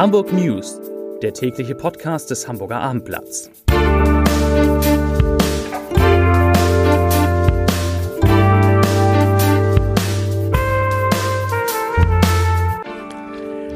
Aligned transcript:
Hamburg 0.00 0.32
News, 0.32 0.80
der 1.20 1.34
tägliche 1.34 1.74
Podcast 1.74 2.30
des 2.30 2.48
Hamburger 2.48 2.80
Abendblatts. 2.80 3.50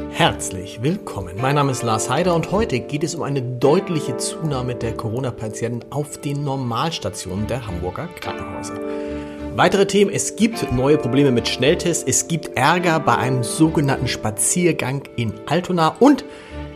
Herzlich 0.09 0.81
willkommen. 0.81 1.35
Mein 1.39 1.53
Name 1.53 1.71
ist 1.71 1.83
Lars 1.83 2.09
Heider 2.09 2.33
und 2.33 2.51
heute 2.51 2.79
geht 2.79 3.03
es 3.03 3.13
um 3.13 3.21
eine 3.21 3.43
deutliche 3.43 4.17
Zunahme 4.17 4.73
der 4.73 4.97
Corona-Patienten 4.97 5.91
auf 5.91 6.19
den 6.21 6.43
Normalstationen 6.43 7.45
der 7.45 7.67
Hamburger 7.67 8.09
Krankenhäuser. 8.19 8.79
Weitere 9.57 9.87
Themen, 9.87 10.11
es 10.11 10.35
gibt 10.35 10.69
neue 10.73 10.97
Probleme 10.97 11.31
mit 11.31 11.47
Schnelltests, 11.47 12.03
es 12.05 12.27
gibt 12.27 12.57
Ärger 12.57 12.99
bei 12.99 13.15
einem 13.15 13.41
sogenannten 13.41 14.09
Spaziergang 14.09 15.03
in 15.15 15.31
Altona 15.45 15.95
und 16.01 16.25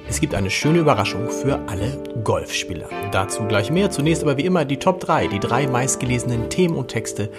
es 0.08 0.22
gibt 0.22 0.34
eine 0.34 0.50
schöne 0.50 0.80
Überraschung 0.80 1.30
für 1.30 1.60
alle 1.68 2.02
Golfspieler. 2.24 2.88
Dazu 3.12 3.44
gleich 3.44 3.70
mehr. 3.70 3.92
Zunächst 3.92 4.24
aber 4.24 4.38
wie 4.38 4.46
immer 4.46 4.64
die 4.64 4.78
Top 4.78 5.02
3, 5.02 5.28
die 5.28 5.42
drei 5.42 5.68
meistgelesenen 5.68 6.50
Themen 6.50 6.78
und 6.78 6.88
Texte 6.88 7.30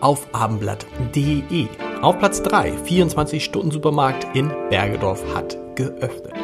auf 0.00 0.26
abendblatt.de. 0.32 1.66
Auf 2.00 2.18
Platz 2.18 2.42
3, 2.42 2.72
24-Stunden-Supermarkt 2.84 4.34
in 4.34 4.50
Bergedorf 4.68 5.22
hat 5.32 5.56
geöffnet. 5.76 6.34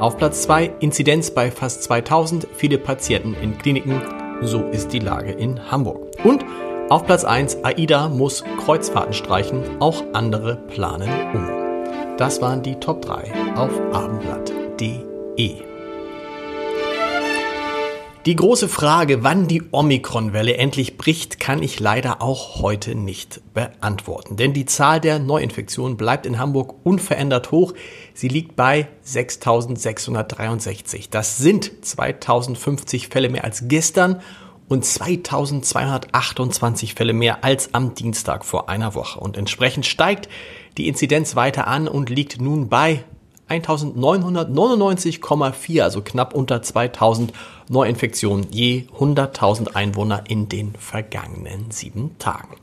Auf 0.00 0.16
Platz 0.16 0.42
2, 0.42 0.72
Inzidenz 0.80 1.30
bei 1.30 1.52
fast 1.52 1.84
2000, 1.84 2.48
viele 2.56 2.78
Patienten 2.78 3.34
in 3.40 3.56
Kliniken. 3.56 4.02
So 4.42 4.64
ist 4.72 4.92
die 4.92 4.98
Lage 4.98 5.30
in 5.30 5.70
Hamburg. 5.70 6.08
Und 6.24 6.44
auf 6.88 7.04
Platz 7.04 7.24
1, 7.24 7.64
AIDA 7.64 8.08
muss 8.08 8.44
Kreuzfahrten 8.64 9.12
streichen, 9.12 9.62
auch 9.80 10.02
andere 10.14 10.56
planen 10.56 11.10
um. 11.34 11.46
Das 12.16 12.40
waren 12.40 12.62
die 12.62 12.76
Top 12.76 13.02
3 13.02 13.56
auf 13.56 13.72
abendblatt.de. 13.92 15.68
Die 18.26 18.36
große 18.36 18.68
Frage, 18.68 19.22
wann 19.22 19.48
die 19.48 19.62
Omikron-Welle 19.70 20.56
endlich 20.56 20.98
bricht, 20.98 21.40
kann 21.40 21.62
ich 21.62 21.78
leider 21.78 22.20
auch 22.20 22.62
heute 22.62 22.94
nicht 22.94 23.40
beantworten. 23.54 24.36
Denn 24.36 24.52
die 24.52 24.66
Zahl 24.66 25.00
der 25.00 25.18
Neuinfektionen 25.18 25.96
bleibt 25.96 26.26
in 26.26 26.38
Hamburg 26.38 26.74
unverändert 26.84 27.52
hoch. 27.52 27.72
Sie 28.14 28.28
liegt 28.28 28.56
bei 28.56 28.88
6.663. 29.06 31.08
Das 31.10 31.38
sind 31.38 31.84
2050 31.84 33.08
Fälle 33.08 33.28
mehr 33.28 33.44
als 33.44 33.68
gestern 33.68 34.20
und 34.68 34.84
2228 34.84 36.94
Fälle 36.94 37.12
mehr 37.12 37.44
als 37.44 37.74
am 37.74 37.94
Dienstag 37.94 38.44
vor 38.44 38.68
einer 38.68 38.94
Woche. 38.94 39.20
Und 39.20 39.36
entsprechend 39.36 39.86
steigt 39.86 40.28
die 40.76 40.88
Inzidenz 40.88 41.36
weiter 41.36 41.66
an 41.66 41.88
und 41.88 42.10
liegt 42.10 42.40
nun 42.40 42.68
bei 42.68 43.04
1999,4, 43.48 45.82
also 45.82 46.02
knapp 46.02 46.34
unter 46.34 46.62
2000 46.62 47.32
Neuinfektionen 47.68 48.46
je 48.50 48.84
100.000 48.98 49.74
Einwohner 49.74 50.24
in 50.28 50.48
den 50.48 50.74
vergangenen 50.74 51.70
sieben 51.70 52.16
Tagen. 52.18 52.56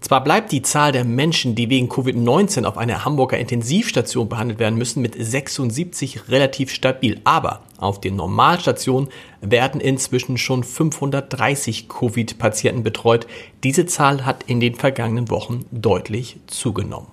Zwar 0.00 0.22
bleibt 0.22 0.52
die 0.52 0.62
Zahl 0.62 0.92
der 0.92 1.04
Menschen, 1.04 1.56
die 1.56 1.70
wegen 1.70 1.88
Covid-19 1.88 2.64
auf 2.64 2.78
einer 2.78 3.04
Hamburger 3.04 3.36
Intensivstation 3.36 4.28
behandelt 4.28 4.60
werden 4.60 4.78
müssen, 4.78 5.02
mit 5.02 5.16
76 5.18 6.28
relativ 6.28 6.70
stabil, 6.70 7.20
aber 7.24 7.62
auf 7.78 8.00
den 8.00 8.14
Normalstationen 8.14 9.08
werden 9.40 9.80
inzwischen 9.80 10.38
schon 10.38 10.62
530 10.62 11.88
Covid-Patienten 11.88 12.84
betreut. 12.84 13.26
Diese 13.64 13.86
Zahl 13.86 14.24
hat 14.24 14.44
in 14.44 14.60
den 14.60 14.76
vergangenen 14.76 15.30
Wochen 15.30 15.64
deutlich 15.72 16.36
zugenommen. 16.46 17.08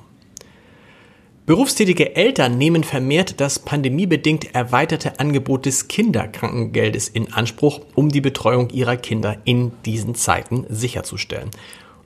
Berufstätige 1.47 2.15
Eltern 2.15 2.57
nehmen 2.57 2.83
vermehrt 2.83 3.39
das 3.39 3.59
pandemiebedingt 3.59 4.55
erweiterte 4.55 5.19
Angebot 5.19 5.67
des 5.67 5.87
Kinderkrankengeldes 5.87 7.07
in 7.07 7.33
Anspruch, 7.33 7.81
um 7.93 8.09
die 8.09 8.21
Betreuung 8.21 8.71
ihrer 8.71 8.97
Kinder 8.97 9.37
in 9.43 9.71
diesen 9.85 10.15
Zeiten 10.15 10.65
sicherzustellen. 10.69 11.51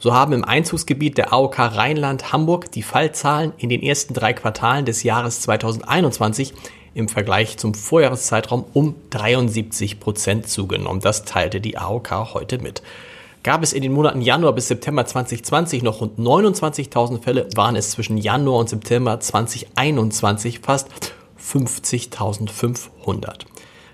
So 0.02 0.14
haben 0.14 0.32
im 0.32 0.46
Einzugsgebiet 0.46 1.18
der 1.18 1.34
AOK 1.34 1.60
Rheinland 1.60 2.32
Hamburg 2.32 2.72
die 2.72 2.84
Fallzahlen 2.84 3.52
in 3.58 3.68
den 3.68 3.84
ersten 3.84 4.14
drei 4.14 4.32
Quartalen 4.32 4.86
des 4.86 5.04
Jahres 5.04 5.42
2021 5.42 6.54
im 6.94 7.10
Vergleich 7.10 7.58
zum 7.58 7.74
Vorjahreszeitraum 7.74 8.64
um 8.74 8.96
73 9.10 10.00
Prozent 10.00 10.48
zugenommen. 10.48 11.02
Das 11.02 11.26
teilte 11.26 11.60
die 11.60 11.78
AOK 11.78 12.34
heute 12.34 12.60
mit. 12.60 12.82
Gab 13.44 13.62
es 13.62 13.74
in 13.74 13.84
den 13.84 13.92
Monaten 13.92 14.22
Januar 14.22 14.54
bis 14.54 14.70
September 14.70 15.06
2020 15.06 15.84
noch 15.84 16.00
rund 16.00 16.18
29.000 16.18 17.22
Fälle, 17.22 17.50
waren 17.56 17.76
es 17.76 17.92
zwischen 17.92 18.18
Januar 18.18 18.60
und 18.60 18.70
September 18.70 19.20
2021 19.20 20.60
fast 20.60 20.88
50.500. 21.42 23.46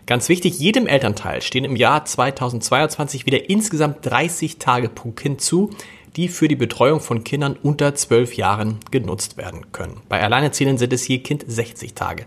Ganz 0.07 0.29
wichtig, 0.29 0.59
jedem 0.59 0.85
Elternteil 0.85 1.41
stehen 1.41 1.65
im 1.65 1.75
Jahr 1.75 2.05
2022 2.05 3.25
wieder 3.25 3.49
insgesamt 3.49 4.05
30 4.05 4.59
Tage 4.59 4.87
pro 4.87 5.09
Kind 5.09 5.41
zu, 5.41 5.71
die 6.15 6.27
für 6.27 6.47
die 6.47 6.55
Betreuung 6.55 6.99
von 6.99 7.23
Kindern 7.23 7.57
unter 7.61 7.93
12 7.93 8.35
Jahren 8.35 8.79
genutzt 8.91 9.37
werden 9.37 9.71
können. 9.71 10.01
Bei 10.09 10.21
Alleinerziehenden 10.21 10.77
sind 10.77 10.93
es 10.93 11.07
je 11.07 11.19
Kind 11.19 11.43
60 11.47 11.93
Tage. 11.93 12.25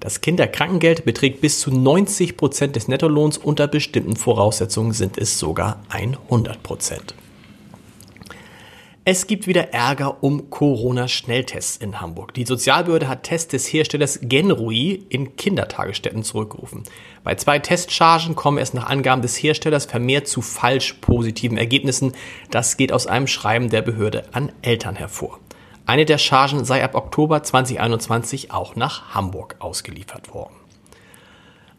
Das 0.00 0.22
Kinderkrankengeld 0.22 1.04
beträgt 1.04 1.40
bis 1.42 1.60
zu 1.60 1.70
90 1.70 2.36
Prozent 2.36 2.74
des 2.74 2.88
Nettolohns, 2.88 3.36
unter 3.36 3.68
bestimmten 3.68 4.16
Voraussetzungen 4.16 4.92
sind 4.92 5.18
es 5.18 5.38
sogar 5.38 5.82
100 5.90 6.62
Prozent. 6.62 7.14
Es 9.12 9.26
gibt 9.26 9.48
wieder 9.48 9.74
Ärger 9.74 10.22
um 10.22 10.50
Corona-Schnelltests 10.50 11.78
in 11.78 12.00
Hamburg. 12.00 12.32
Die 12.34 12.44
Sozialbehörde 12.44 13.08
hat 13.08 13.24
Tests 13.24 13.48
des 13.48 13.66
Herstellers 13.66 14.20
Genrui 14.22 15.04
in 15.08 15.34
Kindertagesstätten 15.34 16.22
zurückgerufen. 16.22 16.84
Bei 17.24 17.34
zwei 17.34 17.58
Testchargen 17.58 18.36
komme 18.36 18.60
es 18.60 18.72
nach 18.72 18.88
Angaben 18.88 19.20
des 19.20 19.34
Herstellers 19.34 19.86
vermehrt 19.86 20.28
zu 20.28 20.42
falsch 20.42 20.92
positiven 21.00 21.58
Ergebnissen. 21.58 22.12
Das 22.52 22.76
geht 22.76 22.92
aus 22.92 23.08
einem 23.08 23.26
Schreiben 23.26 23.68
der 23.68 23.82
Behörde 23.82 24.26
an 24.30 24.52
Eltern 24.62 24.94
hervor. 24.94 25.40
Eine 25.86 26.04
der 26.04 26.18
Chargen 26.18 26.64
sei 26.64 26.84
ab 26.84 26.94
Oktober 26.94 27.42
2021 27.42 28.52
auch 28.52 28.76
nach 28.76 29.12
Hamburg 29.12 29.56
ausgeliefert 29.58 30.32
worden. 30.32 30.54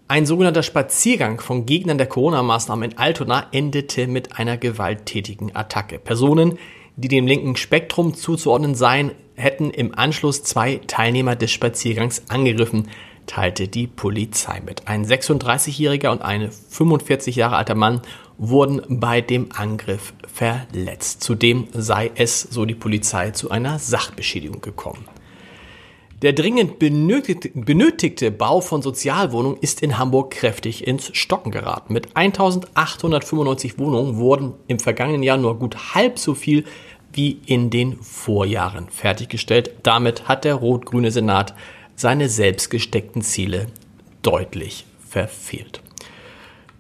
Ein 0.10 0.26
sogenannter 0.26 0.64
Spaziergang 0.64 1.40
von 1.40 1.66
Gegnern 1.66 1.98
der 1.98 2.08
Corona-Maßnahmen 2.08 2.92
in 2.92 2.98
Altona 2.98 3.48
endete 3.54 4.08
mit 4.08 4.38
einer 4.38 4.58
gewalttätigen 4.58 5.56
Attacke. 5.56 5.98
Personen, 5.98 6.60
die 6.96 7.08
dem 7.08 7.28
linken 7.28 7.56
Spektrum 7.56 8.14
zuzuordnen 8.14 8.76
seien, 8.76 9.12
hätten 9.36 9.72
im 9.72 9.98
Anschluss 9.98 10.44
zwei 10.44 10.82
Teilnehmer 10.88 11.36
des 11.36 11.52
Spaziergangs 11.52 12.24
angegriffen, 12.30 12.90
teilte 13.26 13.68
die 13.68 13.88
Polizei 13.88 14.62
mit. 14.66 14.88
Ein 14.88 15.06
36-jähriger 15.06 16.10
und 16.10 16.22
ein 16.22 16.52
45 16.52 17.36
Jahre 17.36 17.56
alter 17.56 17.76
Mann 17.76 18.02
wurden 18.38 18.82
bei 18.90 19.22
dem 19.22 19.50
Angriff 19.54 20.14
verletzt. 20.28 21.24
Zudem 21.24 21.68
sei 21.74 22.12
es, 22.16 22.42
so 22.42 22.66
die 22.66 22.76
Polizei, 22.76 23.32
zu 23.32 23.52
einer 23.52 23.80
Sachbeschädigung 23.80 24.62
gekommen. 24.62 25.06
Der 26.22 26.34
dringend 26.34 26.78
benötigte 26.78 28.30
Bau 28.30 28.62
von 28.62 28.84
Sozialwohnungen 28.84 29.58
ist 29.60 29.82
in 29.82 29.98
Hamburg 29.98 30.30
kräftig 30.30 30.86
ins 30.86 31.10
Stocken 31.18 31.52
geraten. 31.52 31.94
Mit 31.94 32.16
1895 32.16 33.80
Wohnungen 33.80 34.18
wurden 34.18 34.54
im 34.68 34.78
vergangenen 34.78 35.24
Jahr 35.24 35.38
nur 35.38 35.58
gut 35.58 35.96
halb 35.96 36.20
so 36.20 36.36
viel 36.36 36.66
wie 37.12 37.40
in 37.48 37.72
den 37.72 37.98
Vorjahren 38.04 38.88
fertiggestellt. 38.90 39.72
Damit 39.82 40.28
hat 40.28 40.46
der 40.46 40.56
rot-grüne 40.56 41.10
Senat 41.10 41.56
seine 41.96 42.30
selbst 42.30 42.70
gesteckten 42.70 43.24
Ziele 43.24 43.66
deutlich 44.22 44.86
verfehlt. 45.00 45.82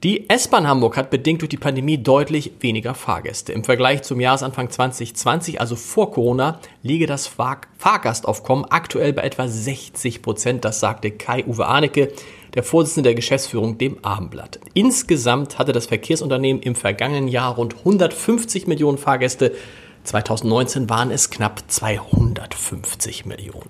Die 0.03 0.27
S-Bahn 0.31 0.67
Hamburg 0.67 0.97
hat 0.97 1.11
bedingt 1.11 1.41
durch 1.41 1.49
die 1.49 1.57
Pandemie 1.57 1.99
deutlich 1.99 2.53
weniger 2.59 2.95
Fahrgäste. 2.95 3.53
Im 3.53 3.63
Vergleich 3.63 4.01
zum 4.01 4.19
Jahresanfang 4.19 4.71
2020, 4.71 5.61
also 5.61 5.75
vor 5.75 6.11
Corona, 6.11 6.59
liege 6.81 7.05
das 7.05 7.27
Fahr 7.27 7.61
Fahrgastaufkommen 7.77 8.65
aktuell 8.65 9.13
bei 9.13 9.21
etwa 9.21 9.47
60 9.47 10.23
Prozent. 10.23 10.65
Das 10.65 10.79
sagte 10.79 11.11
Kai-Uwe 11.11 11.67
Arnecke, 11.67 12.11
der 12.55 12.63
Vorsitzende 12.63 13.09
der 13.09 13.15
Geschäftsführung, 13.15 13.77
dem 13.77 14.03
Abendblatt. 14.03 14.59
Insgesamt 14.73 15.59
hatte 15.59 15.71
das 15.71 15.85
Verkehrsunternehmen 15.85 16.63
im 16.63 16.73
vergangenen 16.73 17.27
Jahr 17.27 17.53
rund 17.53 17.77
150 17.77 18.65
Millionen 18.65 18.97
Fahrgäste. 18.97 19.53
2019 20.05 20.89
waren 20.89 21.11
es 21.11 21.29
knapp 21.29 21.61
250 21.67 23.27
Millionen. 23.27 23.69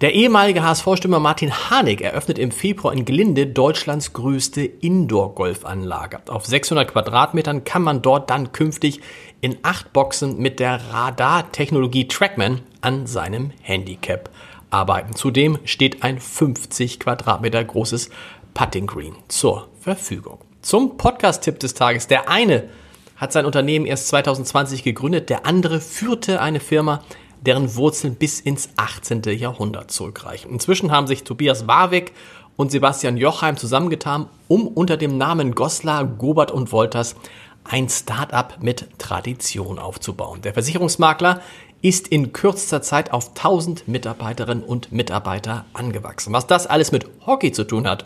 Der 0.00 0.14
ehemalige 0.14 0.62
HSV-Stürmer 0.62 1.18
Martin 1.18 1.52
Harnik 1.52 2.02
eröffnet 2.02 2.38
im 2.38 2.52
Februar 2.52 2.94
in 2.94 3.04
Glinde 3.04 3.48
Deutschlands 3.48 4.12
größte 4.12 4.60
Indoor-Golfanlage. 4.62 6.20
Auf 6.28 6.46
600 6.46 6.92
Quadratmetern 6.92 7.64
kann 7.64 7.82
man 7.82 8.00
dort 8.00 8.30
dann 8.30 8.52
künftig 8.52 9.00
in 9.40 9.56
acht 9.62 9.92
Boxen 9.92 10.38
mit 10.38 10.60
der 10.60 10.80
Radar-Technologie 10.92 12.06
Trackman 12.06 12.60
an 12.80 13.08
seinem 13.08 13.50
Handicap 13.60 14.30
arbeiten. 14.70 15.16
Zudem 15.16 15.58
steht 15.64 16.04
ein 16.04 16.20
50 16.20 17.00
Quadratmeter 17.00 17.64
großes 17.64 18.10
Putting 18.54 18.86
Green 18.86 19.16
zur 19.26 19.66
Verfügung. 19.80 20.38
Zum 20.62 20.96
Podcast-Tipp 20.96 21.58
des 21.58 21.74
Tages. 21.74 22.06
Der 22.06 22.28
eine 22.28 22.68
hat 23.16 23.32
sein 23.32 23.46
Unternehmen 23.46 23.84
erst 23.84 24.06
2020 24.06 24.84
gegründet, 24.84 25.28
der 25.28 25.44
andere 25.44 25.80
führte 25.80 26.40
eine 26.40 26.60
Firma 26.60 27.02
deren 27.40 27.74
Wurzeln 27.76 28.14
bis 28.14 28.40
ins 28.40 28.68
18. 28.76 29.22
Jahrhundert 29.22 29.90
zurückreichen. 29.90 30.50
Inzwischen 30.50 30.90
haben 30.90 31.06
sich 31.06 31.24
Tobias 31.24 31.66
Warwick 31.66 32.12
und 32.56 32.70
Sebastian 32.70 33.16
Jochheim 33.16 33.56
zusammengetan, 33.56 34.26
um 34.48 34.66
unter 34.66 34.96
dem 34.96 35.16
Namen 35.16 35.54
Goslar, 35.54 36.04
Gobert 36.04 36.50
und 36.50 36.72
Wolters 36.72 37.14
ein 37.64 37.88
Start-up 37.88 38.58
mit 38.62 38.88
Tradition 38.98 39.78
aufzubauen. 39.78 40.40
Der 40.42 40.54
Versicherungsmakler 40.54 41.40
ist 41.82 42.08
in 42.08 42.32
kürzester 42.32 42.82
Zeit 42.82 43.12
auf 43.12 43.28
1000 43.28 43.86
Mitarbeiterinnen 43.86 44.64
und 44.64 44.90
Mitarbeiter 44.90 45.64
angewachsen. 45.72 46.32
Was 46.32 46.46
das 46.46 46.66
alles 46.66 46.92
mit 46.92 47.06
Hockey 47.26 47.52
zu 47.52 47.64
tun 47.64 47.86
hat, 47.86 48.04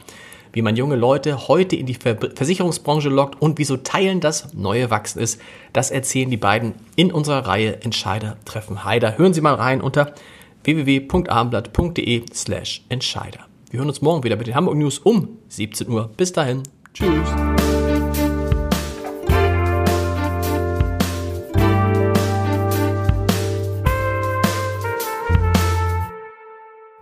wie 0.52 0.62
man 0.62 0.76
junge 0.76 0.96
Leute 0.96 1.49
heute 1.49 1.76
in 1.76 1.87
die 1.87 1.94
Versicherungsbranche 1.94 3.08
lockt 3.08 3.40
und 3.40 3.58
wieso 3.58 3.76
Teilen 3.78 4.20
das 4.20 4.52
neue 4.54 4.90
Wachsen 4.90 5.20
ist, 5.20 5.40
das 5.72 5.90
erzählen 5.90 6.31
die 6.31 6.37
beiden 6.37 6.75
in 6.96 7.12
unserer 7.12 7.46
Reihe 7.46 7.82
Entscheider 7.82 8.37
treffen 8.44 8.84
Heider. 8.84 9.19
Hören 9.19 9.34
Sie 9.34 9.40
mal 9.40 9.54
rein 9.54 9.81
unter 9.81 10.14
www.abendblatt.de 10.64 12.25
slash 12.32 12.84
Entscheider. 12.88 13.40
Wir 13.70 13.78
hören 13.78 13.88
uns 13.88 14.02
morgen 14.02 14.22
wieder 14.22 14.37
mit 14.37 14.46
den 14.46 14.54
Hamburg 14.54 14.76
News 14.76 14.99
um 14.99 15.38
17 15.49 15.88
Uhr. 15.88 16.10
Bis 16.16 16.32
dahin. 16.32 16.62
Tschüss. 16.93 17.51